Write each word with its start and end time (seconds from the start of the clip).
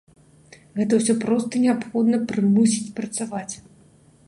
Гэта 0.79 0.93
ўсё 0.99 1.13
проста 1.25 1.61
неабходна 1.67 2.17
прымусіць 2.33 2.91
працаваць. 3.01 3.55